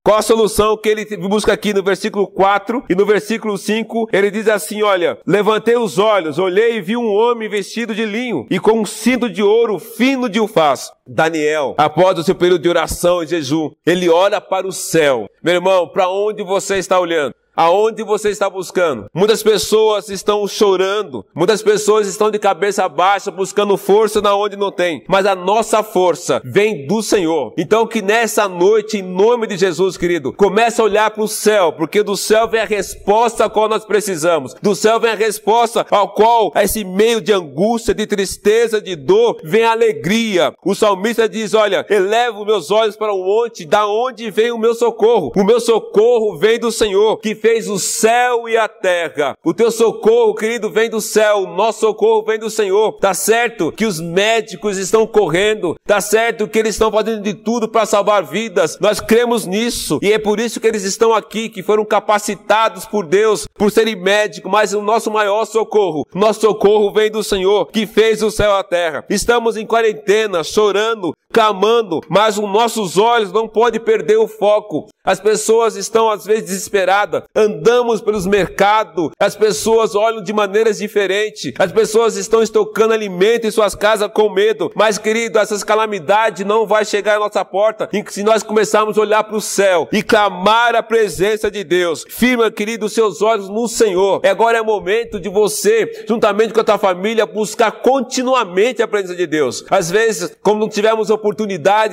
Qual 0.04 0.18
a 0.18 0.22
solução 0.22 0.76
que 0.76 0.88
ele 0.88 1.04
busca 1.16 1.52
aqui 1.52 1.72
no 1.72 1.82
versículo 1.82 2.26
4 2.26 2.84
e 2.88 2.94
no 2.94 3.06
versículo 3.06 3.56
5, 3.56 4.08
ele 4.12 4.30
diz 4.30 4.48
assim, 4.48 4.82
olha, 4.82 5.18
levantei 5.26 5.76
os 5.76 5.98
olhos, 5.98 6.38
olhei 6.38 6.76
e 6.76 6.80
vi 6.80 6.96
um 6.96 7.06
homem 7.06 7.48
vestido 7.48 7.94
de 7.94 8.04
linho 8.04 8.46
e 8.50 8.58
com 8.58 8.80
um 8.80 8.84
cinto 8.84 9.28
de 9.28 9.42
ouro 9.42 9.78
fino 9.78 10.28
de 10.28 10.40
ufaz. 10.40 10.90
Daniel, 11.06 11.74
após 11.76 12.18
o 12.18 12.22
seu 12.22 12.34
período 12.34 12.62
de 12.62 12.68
oração 12.68 13.22
e 13.22 13.26
jejum, 13.26 13.70
ele 13.84 14.08
olha 14.08 14.40
para 14.40 14.66
o 14.66 14.72
céu. 14.72 15.28
Meu 15.42 15.54
irmão, 15.54 15.88
para 15.88 16.08
onde 16.08 16.42
você 16.42 16.76
está 16.76 16.98
olhando? 16.98 17.34
Aonde 17.54 18.02
você 18.02 18.30
está 18.30 18.48
buscando? 18.48 19.10
Muitas 19.12 19.42
pessoas 19.42 20.08
estão 20.08 20.48
chorando, 20.48 21.22
muitas 21.34 21.60
pessoas 21.60 22.06
estão 22.06 22.30
de 22.30 22.38
cabeça 22.38 22.88
baixa 22.88 23.30
buscando 23.30 23.76
força 23.76 24.22
na 24.22 24.34
onde 24.34 24.56
não 24.56 24.72
tem, 24.72 25.04
mas 25.06 25.26
a 25.26 25.34
nossa 25.34 25.82
força 25.82 26.40
vem 26.42 26.86
do 26.86 27.02
Senhor. 27.02 27.52
Então 27.58 27.86
que 27.86 28.00
nessa 28.00 28.48
noite, 28.48 28.98
em 28.98 29.02
nome 29.02 29.46
de 29.46 29.58
Jesus, 29.58 29.98
querido, 29.98 30.32
comece 30.32 30.80
a 30.80 30.84
olhar 30.84 31.10
para 31.10 31.22
o 31.22 31.28
céu, 31.28 31.74
porque 31.74 32.02
do 32.02 32.16
céu 32.16 32.48
vem 32.48 32.62
a 32.62 32.64
resposta 32.64 33.44
a 33.44 33.50
qual 33.50 33.68
nós 33.68 33.84
precisamos. 33.84 34.54
Do 34.62 34.74
céu 34.74 34.98
vem 34.98 35.10
a 35.10 35.14
resposta 35.14 35.84
ao 35.90 36.14
qual 36.14 36.52
esse 36.56 36.84
meio 36.84 37.20
de 37.20 37.34
angústia, 37.34 37.94
de 37.94 38.06
tristeza, 38.06 38.80
de 38.80 38.96
dor, 38.96 39.38
vem 39.44 39.64
a 39.64 39.72
alegria. 39.72 40.54
O 40.64 40.74
salmista 40.74 41.28
diz: 41.28 41.52
"Olha, 41.52 41.84
elevo 41.90 42.46
meus 42.46 42.70
olhos 42.70 42.96
para 42.96 43.12
o 43.12 43.22
monte, 43.22 43.66
da 43.66 43.86
onde 43.86 44.30
vem 44.30 44.50
o 44.52 44.58
meu 44.58 44.74
socorro? 44.74 45.32
O 45.36 45.44
meu 45.44 45.60
socorro 45.60 46.38
vem 46.38 46.58
do 46.58 46.72
Senhor, 46.72 47.18
que 47.18 47.41
fez 47.42 47.68
o 47.68 47.76
céu 47.76 48.48
e 48.48 48.56
a 48.56 48.68
terra. 48.68 49.36
O 49.44 49.52
teu 49.52 49.72
socorro, 49.72 50.32
querido, 50.32 50.70
vem 50.70 50.88
do 50.88 51.00
céu. 51.00 51.44
Nosso 51.44 51.80
socorro 51.80 52.24
vem 52.24 52.38
do 52.38 52.48
Senhor. 52.48 52.92
Tá 53.00 53.12
certo 53.12 53.72
que 53.72 53.84
os 53.84 54.00
médicos 54.00 54.78
estão 54.78 55.04
correndo. 55.04 55.74
Tá 55.84 56.00
certo 56.00 56.46
que 56.46 56.56
eles 56.56 56.76
estão 56.76 56.92
fazendo 56.92 57.20
de 57.20 57.34
tudo 57.34 57.68
para 57.68 57.84
salvar 57.84 58.22
vidas. 58.22 58.78
Nós 58.80 59.00
cremos 59.00 59.44
nisso. 59.44 59.98
E 60.00 60.12
é 60.12 60.20
por 60.20 60.38
isso 60.38 60.60
que 60.60 60.68
eles 60.68 60.84
estão 60.84 61.12
aqui, 61.12 61.48
que 61.48 61.64
foram 61.64 61.84
capacitados 61.84 62.86
por 62.86 63.04
Deus, 63.04 63.48
por 63.58 63.72
serem 63.72 63.96
médicos. 63.96 64.50
Mas 64.50 64.72
o 64.72 64.80
nosso 64.80 65.10
maior 65.10 65.44
socorro, 65.44 66.06
nosso 66.14 66.42
socorro 66.42 66.92
vem 66.92 67.10
do 67.10 67.24
Senhor, 67.24 67.66
que 67.66 67.88
fez 67.88 68.22
o 68.22 68.30
céu 68.30 68.52
e 68.52 68.60
a 68.60 68.62
terra. 68.62 69.04
Estamos 69.10 69.56
em 69.56 69.66
quarentena, 69.66 70.44
chorando, 70.44 71.12
clamando, 71.32 72.00
mas 72.08 72.36
os 72.36 72.48
nossos 72.48 72.98
olhos 72.98 73.32
não 73.32 73.48
podem 73.48 73.80
perder 73.80 74.18
o 74.18 74.28
foco. 74.28 74.88
As 75.04 75.18
pessoas 75.18 75.74
estão 75.74 76.08
às 76.08 76.24
vezes 76.24 76.44
desesperadas, 76.44 77.24
andamos 77.34 78.00
pelos 78.00 78.24
mercados, 78.24 79.10
as 79.18 79.34
pessoas 79.34 79.96
olham 79.96 80.22
de 80.22 80.32
maneiras 80.32 80.78
diferentes, 80.78 81.52
as 81.58 81.72
pessoas 81.72 82.16
estão 82.16 82.40
estocando 82.40 82.94
alimento 82.94 83.44
em 83.44 83.50
suas 83.50 83.74
casas 83.74 84.10
com 84.14 84.30
medo. 84.30 84.70
Mas, 84.76 84.98
querido, 84.98 85.40
essas 85.40 85.64
calamidades 85.64 86.46
não 86.46 86.66
vai 86.66 86.84
chegar 86.84 87.16
à 87.16 87.18
nossa 87.18 87.44
porta 87.44 87.88
se 88.08 88.22
nós 88.22 88.42
começarmos 88.42 88.96
a 88.96 89.00
olhar 89.00 89.24
para 89.24 89.36
o 89.36 89.40
céu 89.40 89.88
e 89.90 90.02
clamar 90.02 90.76
a 90.76 90.82
presença 90.82 91.50
de 91.50 91.64
Deus. 91.64 92.04
Firma, 92.08 92.50
querido, 92.50 92.88
seus 92.88 93.22
olhos 93.22 93.48
no 93.48 93.66
Senhor. 93.66 94.20
Agora 94.24 94.58
é 94.58 94.62
momento 94.62 95.18
de 95.18 95.28
você, 95.28 96.04
juntamente 96.06 96.52
com 96.52 96.60
a 96.60 96.64
tua 96.64 96.78
família, 96.78 97.26
buscar 97.26 97.72
continuamente 97.72 98.82
a 98.82 98.88
presença 98.88 99.16
de 99.16 99.26
Deus. 99.26 99.64
Às 99.68 99.90
vezes, 99.90 100.36
como 100.42 100.60
não 100.60 100.68
tivemos 100.68 101.10
oportunidade 101.10 101.21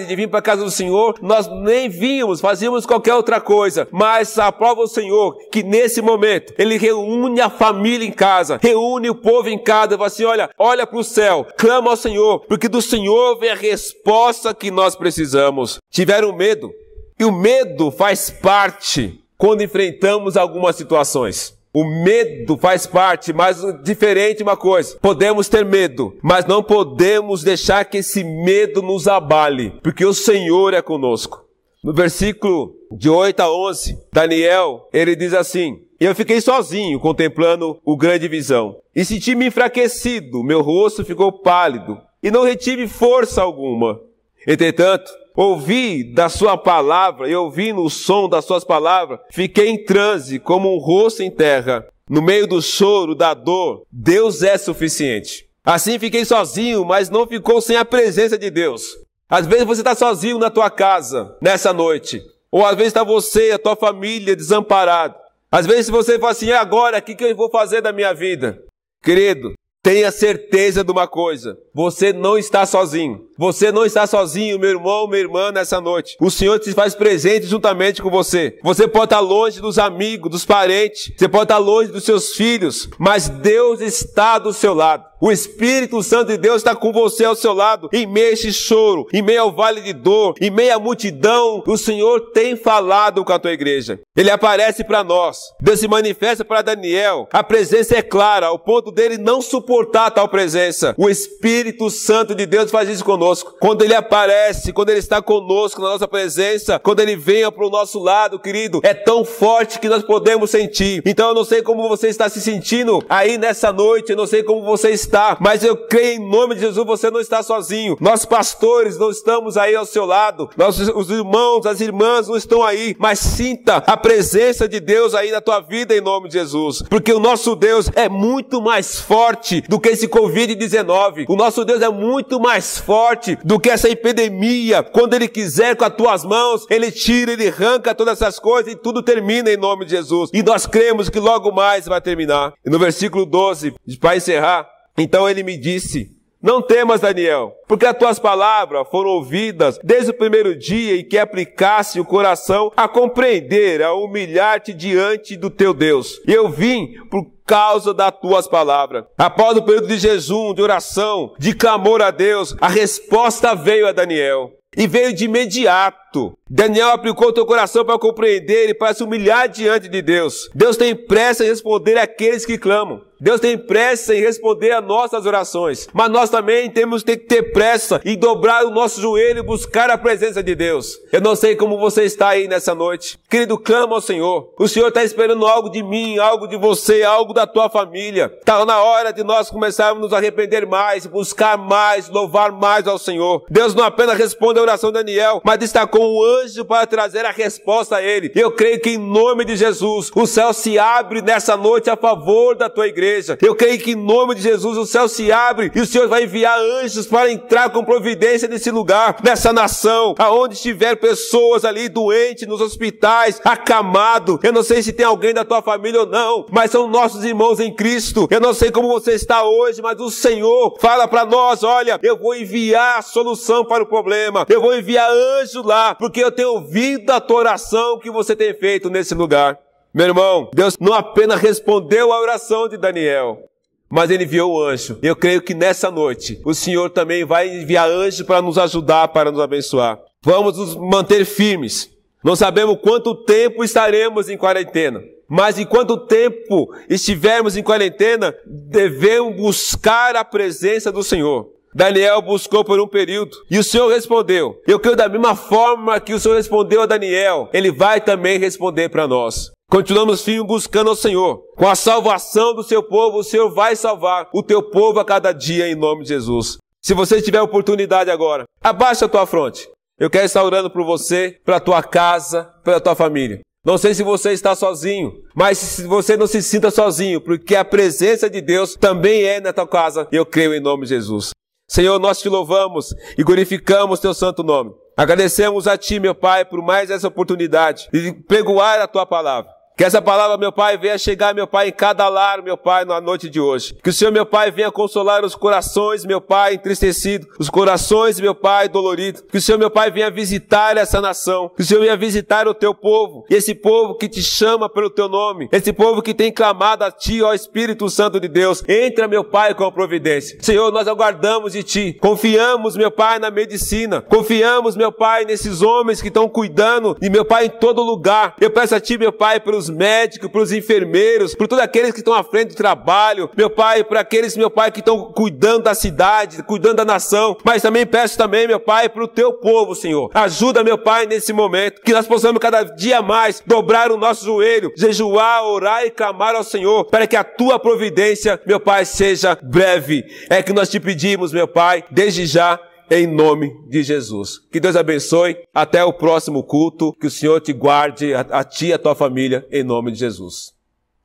de 0.08 0.16
vir 0.16 0.28
para 0.28 0.40
a 0.40 0.42
casa 0.42 0.64
do 0.64 0.72
Senhor, 0.72 1.16
nós 1.22 1.48
nem 1.48 1.90
vínhamos, 1.90 2.42
fazíamos 2.42 2.86
qualquer 2.86 3.14
outra 3.14 3.40
coisa. 3.40 3.88
Mas 3.92 4.38
aprova 4.40 4.82
o 4.82 4.88
Senhor 4.88 5.38
que 5.52 5.64
nesse 5.64 6.02
momento 6.02 6.54
Ele 6.58 6.78
reúne 6.78 7.42
a 7.42 7.50
família 7.50 8.08
em 8.08 8.12
casa, 8.12 8.60
reúne 8.62 9.10
o 9.10 9.16
povo 9.16 9.50
em 9.50 9.58
casa 9.58 9.94
e 9.94 9.98
fala 9.98 10.08
assim: 10.08 10.26
olha, 10.26 10.50
olha 10.58 10.88
para 10.88 11.00
o 11.00 11.04
céu, 11.04 11.46
clama 11.58 11.92
ao 11.92 11.98
Senhor, 11.98 12.40
porque 12.48 12.68
do 12.68 12.82
Senhor 12.82 13.38
vem 13.40 13.52
a 13.52 13.56
resposta 13.56 14.54
que 14.54 14.72
nós 14.72 14.96
precisamos. 14.96 15.78
Tiveram 15.92 16.36
medo, 16.36 16.72
e 17.20 17.26
o 17.26 17.32
medo 17.32 17.92
faz 17.92 18.30
parte 18.30 19.20
quando 19.38 19.62
enfrentamos 19.62 20.36
algumas 20.36 20.76
situações. 20.76 21.59
O 21.72 21.84
medo 21.84 22.58
faz 22.58 22.88
parte, 22.88 23.32
mas 23.32 23.62
diferente 23.84 24.42
uma 24.42 24.58
coisa. 24.58 24.98
Podemos 25.00 25.48
ter 25.48 25.64
medo, 25.64 26.18
mas 26.22 26.46
não 26.46 26.64
podemos 26.64 27.44
deixar 27.44 27.86
que 27.86 27.98
esse 27.98 28.24
medo 28.24 28.82
nos 28.82 29.08
abale, 29.08 29.74
porque 29.84 30.04
o 30.04 30.14
Senhor 30.14 30.74
é 30.74 30.82
conosco. 30.82 31.46
No 31.84 31.94
versículo 31.94 32.76
de 32.92 33.10
8 33.10 33.40
a 33.40 33.54
11, 33.54 33.98
Daniel, 34.12 34.90
ele 34.92 35.16
diz 35.16 35.34
assim: 35.34 35.80
Eu 36.00 36.16
fiquei 36.16 36.42
sozinho 36.42 37.00
contemplando 37.00 37.80
o 37.86 37.96
grande 37.96 38.28
visão, 38.28 38.78
e 38.96 39.06
senti-me 39.06 39.46
enfraquecido, 39.46 40.44
meu 40.44 40.62
rosto 40.62 41.06
ficou 41.06 41.32
pálido, 41.32 42.02
e 42.22 42.32
não 42.32 42.44
retive 42.44 42.88
força 42.88 43.42
alguma. 43.42 44.02
Entretanto, 44.48 45.12
ouvi 45.42 46.04
da 46.04 46.28
sua 46.28 46.58
palavra 46.58 47.30
e 47.30 47.36
ouvindo 47.36 47.82
o 47.82 47.90
som 47.90 48.28
das 48.28 48.44
suas 48.44 48.66
palavras, 48.66 49.20
fiquei 49.32 49.70
em 49.70 49.84
transe 49.84 50.38
como 50.38 50.74
um 50.74 50.78
rosto 50.78 51.24
em 51.24 51.32
terra. 51.32 51.88
No 52.10 52.22
meio 52.22 52.46
do 52.46 52.62
choro, 52.62 53.16
da 53.16 53.34
dor, 53.34 53.84
Deus 53.90 54.44
é 54.44 54.58
suficiente. 54.58 55.48
Assim 55.64 55.98
fiquei 56.00 56.26
sozinho, 56.26 56.84
mas 56.84 57.10
não 57.10 57.26
ficou 57.28 57.62
sem 57.62 57.78
a 57.78 57.86
presença 57.86 58.38
de 58.38 58.50
Deus. 58.50 58.98
Às 59.30 59.46
vezes 59.46 59.66
você 59.66 59.82
está 59.82 59.96
sozinho 59.96 60.40
na 60.40 60.50
tua 60.50 60.70
casa, 60.70 61.38
nessa 61.42 61.72
noite. 61.72 62.22
Ou 62.52 62.66
às 62.66 62.76
vezes 62.76 62.88
está 62.88 63.04
você 63.04 63.50
e 63.50 63.52
a 63.52 63.60
tua 63.60 63.76
família 63.76 64.36
desamparado. 64.36 65.16
Às 65.52 65.66
vezes 65.66 65.90
você 65.90 66.20
fala 66.20 66.32
assim, 66.32 66.52
agora, 66.52 66.98
o 66.98 67.02
que, 67.02 67.16
que 67.16 67.24
eu 67.24 67.36
vou 67.36 67.50
fazer 67.50 67.82
da 67.82 67.94
minha 67.94 68.14
vida? 68.14 68.62
Querido, 69.04 69.54
tenha 69.82 70.12
certeza 70.12 70.84
de 70.84 70.92
uma 70.92 71.08
coisa. 71.08 71.58
Você 71.74 72.12
não 72.12 72.38
está 72.38 72.66
sozinho. 72.66 73.29
Você 73.40 73.72
não 73.72 73.86
está 73.86 74.06
sozinho, 74.06 74.60
meu 74.60 74.72
irmão, 74.72 75.08
minha 75.08 75.22
irmã, 75.22 75.50
nessa 75.50 75.80
noite. 75.80 76.18
O 76.20 76.30
Senhor 76.30 76.60
te 76.60 76.74
faz 76.74 76.94
presente 76.94 77.46
juntamente 77.46 78.02
com 78.02 78.10
você. 78.10 78.60
Você 78.62 78.86
pode 78.86 79.06
estar 79.06 79.22
longe 79.22 79.62
dos 79.62 79.80
amigos, 79.80 80.30
dos 80.30 80.44
parentes. 80.44 81.14
Você 81.18 81.30
pode 81.30 81.46
estar 81.46 81.58
longe 81.58 81.90
dos 81.90 82.04
seus 82.04 82.34
filhos. 82.34 82.90
Mas 83.00 83.30
Deus 83.30 83.80
está 83.80 84.38
do 84.38 84.52
seu 84.52 84.74
lado. 84.74 85.06
O 85.22 85.32
Espírito 85.34 86.02
Santo 86.02 86.30
de 86.30 86.38
Deus 86.38 86.58
está 86.58 86.74
com 86.74 86.94
você 86.94 87.26
ao 87.26 87.36
seu 87.36 87.52
lado, 87.52 87.90
em 87.92 88.08
meio 88.08 88.30
a 88.30 88.32
esse 88.32 88.54
choro, 88.54 89.06
em 89.12 89.22
meio 89.22 89.42
ao 89.42 89.52
vale 89.52 89.82
de 89.82 89.92
dor, 89.92 90.34
em 90.40 90.50
meio 90.50 90.74
à 90.74 90.80
multidão. 90.80 91.62
O 91.68 91.78
Senhor 91.78 92.32
tem 92.32 92.56
falado 92.56 93.26
com 93.26 93.34
a 93.34 93.40
tua 93.40 93.52
igreja. 93.52 94.00
Ele 94.16 94.32
aparece 94.32 94.82
para 94.82 95.04
nós. 95.04 95.54
Deus 95.62 95.82
se 95.82 95.90
manifesta 95.90 96.46
para 96.46 96.62
Daniel. 96.62 97.28
A 97.34 97.44
presença 97.44 97.98
é 97.98 98.02
clara, 98.02 98.48
ao 98.48 98.58
ponto 98.58 98.92
dele 98.92 99.18
não 99.18 99.42
suportar 99.42 100.10
tal 100.12 100.30
presença. 100.30 100.96
O 100.98 101.10
Espírito 101.10 101.90
Santo 101.90 102.34
de 102.34 102.46
Deus 102.46 102.72
faz 102.72 102.88
isso 102.88 103.04
conosco. 103.04 103.29
Quando 103.60 103.84
ele 103.84 103.94
aparece, 103.94 104.74
quando 104.74 104.90
ele 104.90 105.00
está 105.00 105.22
conosco 105.22 105.82
na 105.82 105.90
nossa 105.90 106.08
presença, 106.08 106.80
quando 106.80 107.02
ele 107.02 107.16
venha 107.16 107.52
para 107.52 107.66
o 107.66 107.70
nosso 107.70 108.00
lado, 108.00 108.40
querido, 108.40 108.80
é 108.84 108.94
tão 108.94 109.26
forte 109.26 109.80
que 109.80 109.90
nós 109.90 110.04
podemos 110.04 110.50
sentir. 110.50 111.02
Então 111.06 111.30
eu 111.30 111.36
não 111.36 111.44
sei 111.44 111.62
como 111.62 111.88
você 111.88 112.08
está 112.08 112.30
se 112.30 112.42
sentindo 112.42 113.04
aí 113.10 113.38
nessa 113.38 113.72
noite, 113.72 114.12
eu 114.12 114.18
não 114.18 114.28
sei 114.28 114.44
como 114.44 114.64
você 114.64 114.90
está 114.90 115.10
está, 115.10 115.38
mas 115.40 115.64
eu 115.64 115.76
creio 115.76 116.22
em 116.22 116.30
nome 116.30 116.56
de 116.56 116.62
Jesus, 116.62 116.86
você 116.86 117.10
não 117.10 117.20
está 117.20 117.42
sozinho. 117.44 117.98
Nós 118.00 118.24
pastores 118.26 118.98
não 118.98 119.10
estamos 119.10 119.58
aí 119.58 119.76
ao 119.76 119.86
seu 119.86 120.06
lado. 120.06 120.50
Nossos 120.56 120.88
os 120.90 121.10
irmãos, 121.10 121.66
as 121.66 121.82
irmãs 121.82 122.28
não 122.28 122.38
estão 122.38 122.64
aí, 122.64 122.96
mas 123.00 123.20
sinta 123.20 123.78
a 123.78 123.98
presença 123.98 124.68
de 124.68 124.80
Deus 124.80 125.14
aí 125.14 125.32
na 125.32 125.42
tua 125.42 125.60
vida 125.60 125.96
em 125.96 126.02
nome 126.02 126.28
de 126.28 126.34
Jesus. 126.34 126.84
Porque 126.90 127.12
o 127.12 127.20
nosso 127.20 127.56
Deus 127.56 127.90
é 127.96 128.08
muito 128.08 128.62
mais 128.62 129.00
forte 129.00 129.62
do 129.62 129.80
que 129.80 129.90
esse 129.90 130.08
COVID-19. 130.08 131.26
O 131.28 131.36
nosso 131.36 131.66
Deus 131.66 131.82
é 131.82 131.90
muito 131.90 132.40
mais 132.40 132.78
forte 132.78 133.19
do 133.44 133.60
que 133.60 133.70
essa 133.70 133.90
epidemia. 133.90 134.84
Quando 134.84 135.14
ele 135.14 135.28
quiser 135.28 135.76
com 135.76 135.86
as 135.86 135.96
tuas 135.96 136.24
mãos, 136.24 136.66
ele 136.70 136.92
tira, 136.92 137.34
ele 137.34 137.48
arranca 137.48 137.96
todas 137.96 138.22
essas 138.22 138.40
coisas 138.40 138.74
e 138.74 138.76
tudo 138.76 139.04
termina 139.04 139.52
em 139.52 139.58
nome 139.58 139.86
de 139.86 139.92
Jesus. 139.92 140.30
E 140.34 140.44
nós 140.44 140.66
cremos 140.66 141.10
que 141.10 141.20
logo 141.20 141.52
mais 141.52 141.86
vai 141.86 142.02
terminar. 142.02 142.54
E 142.66 142.70
no 142.70 142.80
versículo 142.80 143.26
12, 143.26 143.74
para 144.00 144.18
encerrar, 144.18 144.68
então 144.98 145.30
ele 145.30 145.44
me 145.44 145.58
disse: 145.58 146.10
Não 146.42 146.62
temas, 146.62 147.02
Daniel, 147.02 147.54
porque 147.68 147.86
as 147.86 147.98
tuas 147.98 148.20
palavras 148.20 148.88
foram 148.90 149.12
ouvidas 149.12 149.80
desde 149.84 150.12
o 150.12 150.18
primeiro 150.18 150.58
dia 150.58 150.96
e 150.96 151.04
que 151.04 151.18
aplicasse 151.18 152.00
o 152.00 152.06
coração 152.06 152.72
a 152.76 152.88
compreender, 152.88 153.82
a 153.82 153.94
humilhar-te 153.94 154.74
diante 154.74 155.38
do 155.38 155.50
teu 155.50 155.74
Deus. 155.74 156.20
Eu 156.28 156.50
vim 156.50 156.94
por 157.10 157.26
causa 157.50 157.96
das 157.96 158.12
tuas 158.12 158.48
palavras. 158.48 159.06
Após 159.18 159.58
o 159.58 159.64
período 159.64 159.88
de 159.88 159.98
jejum, 159.98 160.54
de 160.54 160.62
oração, 160.62 161.34
de 161.40 161.56
clamor 161.56 162.00
a 162.00 162.12
Deus, 162.12 162.56
a 162.62 162.68
resposta 162.68 163.56
veio 163.56 163.88
a 163.88 163.92
Daniel. 163.92 164.52
E 164.78 164.86
veio 164.86 165.14
de 165.14 165.26
imediato. 165.26 166.38
Daniel 166.48 166.90
aplicou 166.90 167.34
teu 167.34 167.46
coração 167.46 167.84
para 167.84 168.00
compreender 168.00 168.70
e 168.70 168.74
para 168.74 168.94
se 168.94 169.04
humilhar 169.04 169.50
diante 169.50 169.88
de 169.88 170.02
Deus. 170.02 170.50
Deus 170.54 170.78
tem 170.78 170.96
pressa 170.96 171.44
em 171.44 171.48
responder 171.48 171.98
àqueles 171.98 172.46
que 172.46 172.58
clamam. 172.58 173.02
Deus 173.22 173.42
tem 173.42 173.58
pressa 173.58 174.16
em 174.16 174.22
responder 174.22 174.72
a 174.72 174.80
nossas 174.80 175.26
orações, 175.26 175.90
mas 175.92 176.10
nós 176.10 176.30
também 176.30 176.72
temos 176.72 177.04
que 177.04 177.18
ter 177.18 177.52
pressa 177.52 178.00
em 178.06 178.18
dobrar 178.18 178.66
o 178.66 178.70
nosso 178.70 179.02
joelho 179.02 179.40
e 179.40 179.44
buscar 179.44 179.90
a 179.90 179.98
presença 179.98 180.42
de 180.42 180.56
Deus. 180.56 180.98
Eu 181.12 181.20
não 181.20 181.36
sei 181.36 181.54
como 181.58 181.78
você 181.78 182.04
está 182.04 182.30
aí 182.30 182.48
nessa 182.48 182.74
noite. 182.74 183.20
Querido, 183.30 183.58
clama 183.58 183.96
ao 183.96 184.02
Senhor. 184.02 184.54
O 184.58 184.70
Senhor 184.70 184.88
está 184.88 185.04
esperando 185.04 185.46
algo 185.46 185.70
de 185.70 185.84
mim, 185.84 186.18
algo 186.18 186.48
de 186.48 186.56
você, 186.56 187.04
algo 187.04 187.34
da 187.34 187.46
tua 187.46 187.70
família. 187.70 188.34
Está 188.40 188.66
na 188.66 188.82
hora 188.82 189.12
de 189.12 189.22
nós 189.22 189.50
começarmos 189.50 190.02
a 190.02 190.02
nos 190.02 190.14
arrepender 190.14 190.66
mais, 190.66 191.06
buscar 191.06 191.58
mais, 191.58 192.08
louvar 192.08 192.54
mais 192.54 192.88
ao 192.88 192.98
Senhor. 192.98 193.44
Deus 193.50 193.76
não 193.76 193.84
apenas 193.84 194.18
responde 194.18 194.60
a 194.60 194.62
oração 194.70 194.92
de 194.92 195.00
Daniel, 195.00 195.42
mas 195.44 195.58
destacou 195.58 196.02
um 196.02 196.24
anjo 196.24 196.64
para 196.64 196.86
trazer 196.86 197.26
a 197.26 197.32
resposta 197.32 197.98
a 197.98 198.02
ele. 198.02 198.32
Eu 198.36 198.52
creio 198.52 198.80
que 198.80 198.92
em 198.92 198.98
nome 198.98 199.46
de 199.46 199.56
Jesus, 199.56 200.12
o 200.16 200.26
céu 200.26 200.54
se 200.54 200.78
abre 200.78 201.22
nessa 201.22 201.58
noite 201.58 201.90
a 201.90 201.98
favor 201.98 202.56
da 202.56 202.70
tua 202.70 202.88
igreja. 202.88 203.38
Eu 203.42 203.56
creio 203.56 203.80
que 203.80 203.92
em 203.92 203.96
nome 203.96 204.36
de 204.36 204.42
Jesus, 204.42 204.78
o 204.78 204.86
céu 204.86 205.08
se 205.08 205.32
abre 205.32 205.72
e 205.76 205.82
o 205.82 205.86
Senhor 205.86 206.08
vai 206.08 206.24
enviar 206.24 206.60
anjos 206.60 207.08
para 207.08 207.32
entrar 207.32 207.70
com 207.70 207.84
providência 207.84 208.48
nesse 208.48 208.72
lugar, 208.72 209.18
nessa 209.24 209.52
nação, 209.52 210.16
aonde 210.18 210.56
estiver 210.56 210.96
pessoas 210.96 211.66
ali 211.66 211.90
doentes 211.90 212.48
nos 212.48 212.62
hospitais, 212.62 213.42
acamado. 213.44 214.40
Eu 214.44 214.54
não 214.54 214.64
sei 214.64 214.82
se 214.84 214.94
tem 214.94 215.06
alguém 215.06 215.34
da 215.34 215.44
tua 215.46 215.62
família 215.62 216.02
ou 216.02 216.06
não, 216.06 216.46
mas 216.52 216.72
são 216.72 216.88
nossos 216.88 217.24
irmãos 217.24 217.60
em 217.60 217.74
Cristo. 217.74 218.28
Eu 218.30 218.40
não 218.40 218.54
sei 218.54 218.72
como 218.72 218.88
você 218.88 219.14
está 219.14 219.44
hoje, 219.44 219.82
mas 219.82 220.00
o 220.00 220.10
Senhor 220.10 220.76
fala 220.80 221.08
para 221.08 221.26
nós, 221.26 221.64
olha, 221.64 222.00
eu 222.04 222.18
vou 222.18 222.36
enviar 222.36 223.00
a 223.00 223.02
solução 223.02 223.66
para 223.66 223.84
o 223.84 223.88
problema. 223.88 224.46
Eu 224.50 224.62
vou 224.62 224.76
enviar 224.76 225.08
anjo 225.12 225.62
lá, 225.62 225.94
porque 225.94 226.24
eu 226.24 226.32
tenho 226.32 226.54
ouvido 226.54 227.12
a 227.12 227.22
tua 227.22 227.38
oração 227.38 228.00
que 228.00 228.10
você 228.10 228.36
tem 228.36 228.52
feito 228.52 228.90
nesse 228.90 229.14
lugar. 229.14 229.60
Meu 229.94 230.08
irmão, 230.08 230.50
Deus 230.52 230.76
não 230.80 230.92
apenas 230.92 231.40
respondeu 231.40 232.12
a 232.12 232.20
oração 232.20 232.68
de 232.68 232.76
Daniel, 232.76 233.44
mas 233.88 234.10
ele 234.10 234.24
enviou 234.24 234.52
o 234.52 234.64
anjo. 234.64 234.98
Eu 235.04 235.16
creio 235.16 235.40
que 235.44 235.54
nessa 235.54 235.92
noite 235.92 236.42
o 236.44 236.56
Senhor 236.56 236.90
também 236.90 237.24
vai 237.24 237.48
enviar 237.48 237.88
anjo 237.88 238.26
para 238.26 238.42
nos 238.42 238.58
ajudar, 238.58 239.10
para 239.10 239.32
nos 239.32 239.40
abençoar. 239.40 240.00
Vamos 240.24 240.58
nos 240.58 240.76
manter 240.76 241.26
firmes. 241.26 241.88
Não 242.24 242.36
sabemos 242.36 242.80
quanto 242.82 243.14
tempo 243.24 243.64
estaremos 243.64 244.30
em 244.30 244.38
quarentena. 244.38 245.00
Mas 245.28 245.60
enquanto 245.60 246.08
tempo 246.08 246.74
estivermos 246.90 247.56
em 247.56 247.62
quarentena, 247.62 248.36
devemos 248.48 249.36
buscar 249.36 250.16
a 250.16 250.26
presença 250.26 250.92
do 250.92 251.04
Senhor. 251.04 251.59
Daniel 251.74 252.22
buscou 252.22 252.64
por 252.64 252.80
um 252.80 252.88
período 252.88 253.38
e 253.50 253.58
o 253.58 253.64
Senhor 253.64 253.88
respondeu. 253.90 254.60
Eu 254.68 254.80
creio 254.80 254.96
da 254.96 255.08
mesma 255.08 255.36
forma 255.36 256.00
que 256.00 256.14
o 256.14 256.20
Senhor 256.20 256.36
respondeu 256.36 256.82
a 256.82 256.86
Daniel, 256.86 257.50
ele 257.54 257.72
vai 257.72 258.02
também 258.02 258.40
responder 258.40 258.90
para 258.90 259.08
nós. 259.08 259.52
Continuamos 259.70 260.24
firmes 260.24 260.48
buscando 260.48 260.90
ao 260.90 260.96
Senhor. 260.96 261.44
Com 261.56 261.68
a 261.68 261.76
salvação 261.76 262.56
do 262.56 262.64
seu 262.64 262.82
povo, 262.82 263.20
o 263.20 263.24
Senhor 263.24 263.52
vai 263.52 263.76
salvar 263.76 264.28
o 264.34 264.42
teu 264.42 264.64
povo 264.64 265.00
a 265.00 265.06
cada 265.06 265.32
dia 265.32 265.70
em 265.70 265.76
nome 265.76 266.02
de 266.02 266.10
Jesus. 266.10 266.58
Se 266.82 266.96
você 266.96 267.22
tiver 267.22 267.42
oportunidade 267.42 268.10
agora, 268.10 268.46
abaixa 268.64 269.06
a 269.06 269.10
tua 269.10 269.28
fronte. 269.28 269.70
Eu 270.00 270.10
quero 270.10 270.26
estar 270.26 270.44
orando 270.44 270.72
por 270.72 270.84
você, 270.84 271.38
pela 271.46 271.60
tua 271.60 271.84
casa, 271.84 272.46
pela 272.64 272.80
tua 272.80 272.96
família. 272.96 273.42
Não 273.64 273.78
sei 273.78 273.94
se 273.94 274.02
você 274.02 274.32
está 274.32 274.56
sozinho, 274.56 275.14
mas 275.36 275.58
se 275.58 275.84
você 275.84 276.16
não 276.16 276.26
se 276.26 276.42
sinta 276.42 276.72
sozinho, 276.72 277.20
porque 277.20 277.56
a 277.56 277.66
presença 277.66 278.30
de 278.30 278.42
Deus 278.42 278.76
também 278.76 279.24
é 279.24 279.42
na 279.42 279.52
tua 279.52 279.68
casa. 279.68 280.08
Eu 280.12 280.26
creio 280.26 280.56
em 280.56 280.62
nome 280.62 280.84
de 280.84 280.90
Jesus. 280.90 281.32
Senhor, 281.70 282.00
nós 282.00 282.20
te 282.20 282.28
louvamos 282.28 282.96
e 283.16 283.24
glorificamos 283.24 284.00
teu 284.00 284.12
santo 284.12 284.42
nome. 284.42 284.74
Agradecemos 284.98 285.68
a 285.68 285.78
ti, 285.78 286.00
meu 286.00 286.16
Pai, 286.16 286.44
por 286.44 286.64
mais 286.64 286.90
essa 286.90 287.08
oportunidade 287.08 287.88
de 287.94 288.12
pregoar 288.28 288.82
a 288.82 288.88
tua 288.88 289.06
palavra. 289.06 289.59
Que 289.80 289.86
essa 289.86 290.02
palavra, 290.02 290.36
meu 290.36 290.52
Pai, 290.52 290.78
venha 290.78 290.98
chegar, 290.98 291.34
meu 291.34 291.48
Pai, 291.48 291.70
em 291.70 291.72
cada 291.72 292.10
lar, 292.10 292.44
meu 292.44 292.58
Pai, 292.58 292.84
na 292.84 293.00
noite 293.00 293.30
de 293.30 293.40
hoje. 293.40 293.78
Que 293.82 293.92
o 293.92 293.94
Senhor, 293.94 294.12
meu 294.12 294.26
Pai, 294.26 294.52
venha 294.52 294.70
consolar 294.70 295.24
os 295.24 295.36
corações, 295.36 296.04
meu 296.04 296.20
Pai, 296.20 296.56
entristecidos, 296.56 297.30
os 297.40 297.50
corações, 297.50 298.20
meu 298.20 298.36
Pai, 298.36 298.68
doloridos. 298.68 299.24
Que 299.32 299.38
o 299.38 299.42
Senhor, 299.42 299.58
meu 299.58 299.72
Pai, 299.72 299.90
venha 299.90 300.12
visitar 300.12 300.76
essa 300.76 301.00
nação. 301.00 301.50
Que 301.56 301.62
o 301.62 301.66
Senhor 301.66 301.80
venha 301.80 301.96
visitar 301.96 302.46
o 302.46 302.54
teu 302.54 302.76
povo. 302.76 303.24
E 303.30 303.36
esse 303.36 303.56
povo 303.56 303.96
que 303.96 304.10
te 304.10 304.22
chama 304.22 304.68
pelo 304.68 304.90
teu 304.90 305.08
nome. 305.08 305.48
Esse 305.50 305.72
povo 305.72 306.02
que 306.02 306.14
tem 306.14 306.30
clamado 306.30 306.84
a 306.84 306.92
ti, 306.92 307.22
ó 307.22 307.34
Espírito 307.34 307.90
Santo 307.90 308.20
de 308.20 308.28
Deus. 308.28 308.62
Entra, 308.68 309.08
meu 309.08 309.24
Pai, 309.24 309.56
com 309.56 309.64
a 309.64 309.72
providência. 309.72 310.38
Senhor, 310.42 310.74
nós 310.74 310.90
aguardamos 310.90 311.54
de 311.54 311.64
ti. 311.64 311.98
Confiamos, 312.02 312.76
meu 312.76 312.92
Pai, 312.92 313.18
na 313.18 313.32
medicina. 313.32 314.02
Confiamos, 314.02 314.76
meu 314.76 314.92
Pai, 314.92 315.24
nesses 315.24 315.62
homens 315.62 316.02
que 316.02 316.10
estão 316.10 316.28
cuidando. 316.28 316.98
E, 317.02 317.10
meu 317.10 317.24
Pai, 317.24 317.46
em 317.46 317.50
todo 317.50 317.82
lugar. 317.82 318.36
Eu 318.42 318.52
peço 318.52 318.76
a 318.76 318.80
ti, 318.82 318.98
meu 318.98 319.14
Pai, 319.14 319.40
pelos 319.40 319.69
médicos, 319.70 320.30
para 320.30 320.42
os 320.42 320.52
enfermeiros, 320.52 321.36
por 321.36 321.48
todos 321.48 321.64
aqueles 321.64 321.92
que 321.92 322.00
estão 322.00 322.14
à 322.14 322.24
frente 322.24 322.50
do 322.50 322.56
trabalho, 322.56 323.30
meu 323.36 323.50
Pai, 323.50 323.84
para 323.84 324.02
aqueles, 324.02 324.36
meu 324.36 324.50
Pai, 324.50 324.72
que 324.72 324.80
estão 324.80 325.12
cuidando 325.12 325.64
da 325.64 325.74
cidade, 325.74 326.44
cuidando 326.44 326.78
da 326.78 326.86
nação, 326.86 327.38
mas 327.44 327.62
também 327.62 327.86
peço 327.86 328.18
também, 328.18 328.48
meu 328.48 328.60
Pai, 328.60 328.90
para 328.90 329.04
o 329.04 329.08
teu 329.08 329.34
povo, 329.34 329.76
Senhor. 329.76 330.10
Ajuda, 330.14 330.64
meu 330.64 330.78
Pai, 330.78 331.06
nesse 331.06 331.34
momento, 331.34 331.82
que 331.82 331.94
nós 331.94 332.08
possamos 332.08 332.40
cada 332.40 332.64
dia 332.64 333.02
mais 333.02 333.42
dobrar 333.46 333.92
o 333.92 333.98
nosso 333.98 334.26
joelho, 334.26 334.72
jejuar, 334.76 335.44
orar 335.46 335.86
e 335.86 335.92
clamar 335.92 336.36
ao 336.36 336.44
Senhor, 336.44 336.86
para 336.86 337.08
que 337.08 337.16
a 337.16 337.24
tua 337.24 337.60
providência, 337.60 338.40
meu 338.46 338.60
Pai, 338.60 338.86
seja 338.86 339.38
breve. 339.42 340.06
É 340.30 340.42
que 340.42 340.54
nós 340.54 340.70
te 340.70 340.80
pedimos, 340.80 341.32
meu 341.32 341.48
Pai, 341.48 341.84
desde 341.92 342.26
já, 342.26 342.60
em 342.90 343.08
nome 343.08 343.54
de 343.68 343.84
Jesus. 343.84 344.40
Que 344.52 344.60
Deus 344.60 344.76
abençoe. 344.76 345.38
Até 345.54 345.84
o 345.84 345.94
próximo 345.94 346.44
culto. 346.44 346.94
Que 346.94 347.08
o 347.08 347.12
Senhor 347.12 347.40
te 347.42 347.54
guarde, 347.54 348.14
a, 348.14 348.22
a 348.22 348.44
ti 348.44 348.68
e 348.68 348.74
a 348.74 348.80
tua 348.80 348.96
família, 348.96 349.48
em 349.52 349.64
nome 349.64 349.92
de 349.92 350.00
Jesus. 350.00 350.59